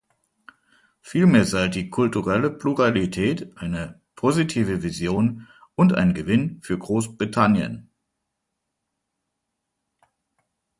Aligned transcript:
Vielmehr 1.01 1.45
sei 1.45 1.67
die 1.67 1.91
kulturelle 1.91 2.49
Pluralität 2.49 3.55
eine 3.55 4.01
positive 4.15 4.81
Vision 4.81 5.47
und 5.75 5.93
ein 5.93 6.15
Gewinn 6.15 6.59
für 6.63 6.75
Großbritannien. 6.79 7.87